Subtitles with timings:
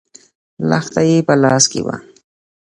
[0.69, 1.95] لښته يې په لاس کې وه.